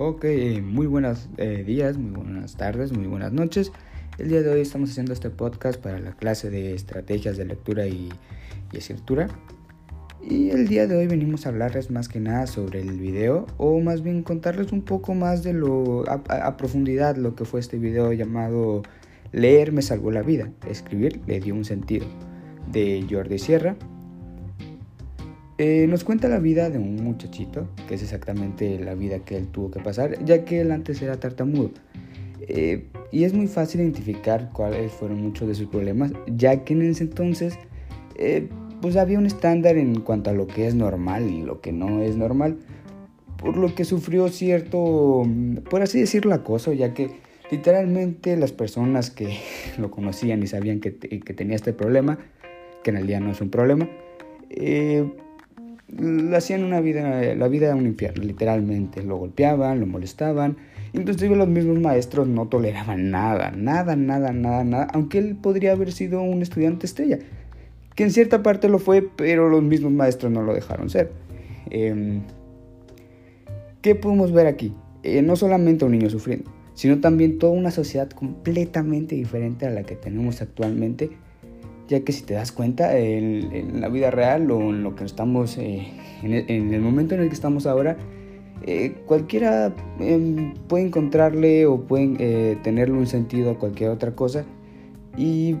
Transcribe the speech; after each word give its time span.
Ok, 0.00 0.24
muy 0.62 0.86
buenos 0.86 1.28
eh, 1.38 1.64
días, 1.66 1.98
muy 1.98 2.12
buenas 2.12 2.56
tardes, 2.56 2.96
muy 2.96 3.08
buenas 3.08 3.32
noches. 3.32 3.72
El 4.16 4.28
día 4.28 4.42
de 4.42 4.48
hoy 4.48 4.60
estamos 4.60 4.90
haciendo 4.90 5.12
este 5.12 5.28
podcast 5.28 5.80
para 5.80 5.98
la 5.98 6.12
clase 6.12 6.50
de 6.50 6.72
estrategias 6.72 7.36
de 7.36 7.44
lectura 7.44 7.88
y, 7.88 8.08
escritura. 8.72 9.26
Y 10.22 10.50
el 10.50 10.68
día 10.68 10.86
de 10.86 10.94
hoy 10.94 11.08
venimos 11.08 11.46
a 11.46 11.48
hablarles 11.48 11.90
más 11.90 12.08
que 12.08 12.20
nada 12.20 12.46
sobre 12.46 12.80
el 12.80 13.00
video 13.00 13.46
o 13.56 13.80
más 13.80 14.02
bien 14.02 14.22
contarles 14.22 14.70
un 14.70 14.82
poco 14.82 15.16
más 15.16 15.42
de 15.42 15.52
lo 15.52 16.04
a 16.08 16.56
profundidad 16.56 17.16
lo 17.16 17.34
que 17.34 17.44
fue 17.44 17.58
este 17.58 17.76
video 17.76 18.12
llamado 18.12 18.82
Leer 19.32 19.72
me 19.72 19.82
salvó 19.82 20.12
la 20.12 20.22
vida, 20.22 20.52
escribir 20.68 21.22
le 21.26 21.40
dio 21.40 21.56
un 21.56 21.64
sentido 21.64 22.06
de 22.70 23.04
Jordi 23.10 23.40
Sierra. 23.40 23.74
Eh, 25.58 25.86
nos 25.88 26.04
cuenta 26.04 26.28
la 26.28 26.38
vida 26.38 26.70
de 26.70 26.78
un 26.78 27.02
muchachito, 27.02 27.68
que 27.88 27.94
es 27.96 28.02
exactamente 28.02 28.78
la 28.78 28.94
vida 28.94 29.18
que 29.18 29.36
él 29.36 29.48
tuvo 29.48 29.72
que 29.72 29.80
pasar, 29.80 30.24
ya 30.24 30.44
que 30.44 30.60
él 30.60 30.70
antes 30.70 31.02
era 31.02 31.18
tartamudo. 31.18 31.72
Eh, 32.42 32.86
y 33.10 33.24
es 33.24 33.34
muy 33.34 33.48
fácil 33.48 33.80
identificar 33.80 34.50
cuáles 34.52 34.92
fueron 34.92 35.20
muchos 35.20 35.48
de 35.48 35.56
sus 35.56 35.66
problemas, 35.66 36.12
ya 36.28 36.62
que 36.62 36.74
en 36.74 36.82
ese 36.82 37.02
entonces 37.02 37.58
eh, 38.14 38.48
pues 38.80 38.96
había 38.96 39.18
un 39.18 39.26
estándar 39.26 39.76
en 39.76 40.00
cuanto 40.00 40.30
a 40.30 40.32
lo 40.32 40.46
que 40.46 40.68
es 40.68 40.76
normal 40.76 41.28
y 41.28 41.42
lo 41.42 41.60
que 41.60 41.72
no 41.72 42.02
es 42.02 42.16
normal, 42.16 42.58
por 43.36 43.56
lo 43.56 43.74
que 43.74 43.84
sufrió 43.84 44.28
cierto, 44.28 45.24
por 45.68 45.82
así 45.82 45.98
decirlo, 45.98 46.34
acoso, 46.34 46.72
ya 46.72 46.94
que 46.94 47.10
literalmente 47.50 48.36
las 48.36 48.52
personas 48.52 49.10
que 49.10 49.38
lo 49.78 49.90
conocían 49.90 50.40
y 50.40 50.46
sabían 50.46 50.78
que, 50.78 50.96
que 50.96 51.34
tenía 51.34 51.56
este 51.56 51.72
problema, 51.72 52.20
que 52.84 52.90
en 52.90 52.96
el 52.96 53.08
día 53.08 53.18
no 53.18 53.32
es 53.32 53.40
un 53.40 53.50
problema, 53.50 53.88
eh, 54.50 55.10
le 55.96 56.36
hacían 56.36 56.64
una 56.64 56.80
vida, 56.80 57.34
la 57.34 57.48
vida 57.48 57.74
un 57.74 57.86
infierno, 57.86 58.24
literalmente. 58.24 59.02
Lo 59.02 59.16
golpeaban, 59.16 59.80
lo 59.80 59.86
molestaban. 59.86 60.56
Inclusive 60.92 61.36
los 61.36 61.48
mismos 61.48 61.80
maestros 61.80 62.28
no 62.28 62.48
toleraban 62.48 63.10
nada, 63.10 63.50
nada, 63.50 63.96
nada, 63.96 64.32
nada, 64.32 64.64
nada. 64.64 64.88
Aunque 64.92 65.18
él 65.18 65.36
podría 65.36 65.72
haber 65.72 65.92
sido 65.92 66.22
un 66.22 66.42
estudiante 66.42 66.86
estrella. 66.86 67.18
Que 67.94 68.04
en 68.04 68.10
cierta 68.10 68.42
parte 68.42 68.68
lo 68.68 68.78
fue, 68.78 69.02
pero 69.02 69.48
los 69.48 69.62
mismos 69.62 69.92
maestros 69.92 70.30
no 70.30 70.42
lo 70.42 70.54
dejaron 70.54 70.88
ser. 70.88 71.10
Em, 71.70 72.22
¿Qué 73.82 73.94
podemos 73.94 74.32
ver 74.32 74.46
aquí? 74.46 74.74
Eh, 75.02 75.22
no 75.22 75.36
solamente 75.36 75.84
un 75.84 75.92
niño 75.92 76.10
sufriendo, 76.10 76.50
sino 76.74 77.00
también 77.00 77.38
toda 77.38 77.52
una 77.52 77.70
sociedad 77.70 78.10
completamente 78.10 79.14
diferente 79.14 79.66
a 79.66 79.70
la 79.70 79.84
que 79.84 79.94
tenemos 79.94 80.42
actualmente 80.42 81.10
ya 81.88 82.00
que 82.00 82.12
si 82.12 82.22
te 82.22 82.34
das 82.34 82.52
cuenta 82.52 82.96
en, 82.98 83.80
la 83.80 83.88
vida 83.88 84.10
real 84.10 84.50
o 84.50 84.60
en 84.60 84.82
lo 84.82 84.94
que 84.94 85.04
estamos, 85.04 85.56
eh, 85.56 85.88
en, 86.22 86.72
el, 86.72 86.80
momento 86.80 87.14
en 87.14 87.22
el 87.22 87.28
que 87.28 87.34
estamos 87.34 87.66
ahora, 87.66 87.96
eh, 88.66 88.94
cualquiera 89.06 89.74
em, 89.98 90.54
puede 90.68 90.84
encontrarle 90.84 91.66
o 91.66 91.80
puede 91.80 92.16
eh, 92.18 92.58
tenerle 92.62 92.94
un 92.94 93.06
sentido 93.06 93.50
a 93.50 93.58
cualquier 93.58 93.90
otra 93.90 94.14
cosa 94.14 94.44
y 95.16 95.56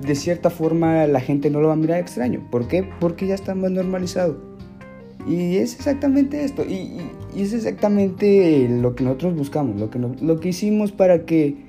de 0.00 0.14
cierta 0.14 0.48
forma 0.48 1.06
la 1.06 1.20
gente 1.20 1.50
no 1.50 1.60
lo 1.60 1.68
va 1.68 1.74
a 1.74 1.76
mirar 1.76 2.00
extraño. 2.00 2.46
¿Por 2.50 2.66
qué? 2.66 2.88
Porque 2.98 3.26
ya 3.26 3.34
está 3.34 3.54
más 3.54 3.70
normalizado. 3.70 4.38
Y 5.28 5.56
es 5.56 5.74
exactamente 5.74 6.44
esto, 6.44 6.64
y, 6.64 6.98
es 7.36 7.52
exactamente 7.52 8.66
lo 8.70 8.94
que 8.94 9.04
nosotros 9.04 9.36
buscamos, 9.36 9.78
lo 9.78 9.90
que, 9.90 9.98
lo 9.98 10.40
que 10.40 10.48
hicimos 10.48 10.92
para 10.92 11.26
que 11.26 11.68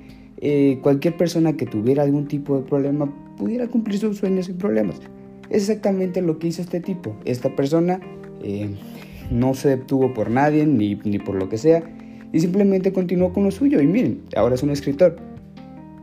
cualquier 0.80 1.16
persona 1.16 1.52
que 1.52 1.66
tuviera 1.66 2.02
algún 2.02 2.26
tipo 2.26 2.56
de 2.56 2.62
problema 2.62 3.12
pudiera 3.36 3.68
cumplir 3.68 3.98
sus 3.98 4.18
sueños 4.18 4.46
sin 4.46 4.56
problemas. 4.56 5.00
Es 5.50 5.68
exactamente 5.68 6.22
lo 6.22 6.38
que 6.38 6.48
hizo 6.48 6.62
este 6.62 6.80
tipo. 6.80 7.16
Esta 7.24 7.54
persona 7.54 8.00
eh, 8.42 8.74
no 9.30 9.54
se 9.54 9.70
detuvo 9.70 10.14
por 10.14 10.30
nadie 10.30 10.66
ni, 10.66 10.94
ni 11.04 11.18
por 11.18 11.34
lo 11.34 11.48
que 11.48 11.58
sea 11.58 11.82
y 12.32 12.40
simplemente 12.40 12.92
continuó 12.92 13.32
con 13.32 13.44
lo 13.44 13.50
suyo. 13.50 13.80
Y 13.80 13.86
miren, 13.86 14.22
ahora 14.36 14.54
es 14.54 14.62
un 14.62 14.70
escritor. 14.70 15.16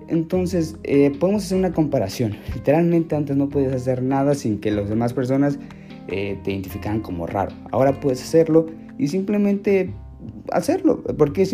Entonces, 0.07 0.75
eh, 0.83 1.11
podemos 1.19 1.43
hacer 1.43 1.57
una 1.57 1.71
comparación. 1.71 2.35
Literalmente 2.53 3.15
antes 3.15 3.35
no 3.35 3.49
podías 3.49 3.73
hacer 3.73 4.01
nada 4.01 4.33
sin 4.33 4.59
que 4.59 4.71
las 4.71 4.89
demás 4.89 5.13
personas 5.13 5.59
eh, 6.07 6.39
te 6.43 6.51
identificaran 6.51 7.01
como 7.01 7.27
raro. 7.27 7.55
Ahora 7.71 7.99
puedes 7.99 8.21
hacerlo 8.21 8.67
y 8.97 9.07
simplemente 9.07 9.93
hacerlo, 10.51 11.03
porque 11.17 11.45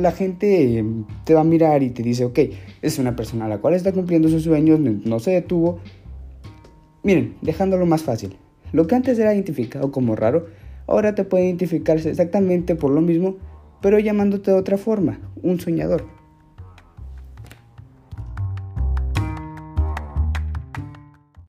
la 0.00 0.12
gente 0.12 0.84
te 1.24 1.34
va 1.34 1.40
a 1.40 1.44
mirar 1.44 1.82
y 1.82 1.90
te 1.90 2.02
dice, 2.02 2.24
ok, 2.24 2.38
es 2.80 2.98
una 2.98 3.16
persona 3.16 3.46
a 3.46 3.48
la 3.48 3.58
cual 3.58 3.74
está 3.74 3.92
cumpliendo 3.92 4.28
sus 4.28 4.44
sueños, 4.44 4.80
no 4.80 5.18
se 5.18 5.32
detuvo. 5.32 5.80
Miren, 7.02 7.34
dejándolo 7.42 7.86
más 7.86 8.02
fácil, 8.02 8.36
lo 8.72 8.86
que 8.86 8.94
antes 8.94 9.18
era 9.18 9.34
identificado 9.34 9.90
como 9.90 10.14
raro, 10.16 10.46
ahora 10.86 11.14
te 11.14 11.24
puede 11.24 11.46
identificarse 11.46 12.10
exactamente 12.10 12.74
por 12.74 12.90
lo 12.90 13.00
mismo, 13.00 13.36
pero 13.80 13.98
llamándote 13.98 14.52
de 14.52 14.56
otra 14.56 14.78
forma, 14.78 15.18
un 15.42 15.58
soñador. 15.58 16.04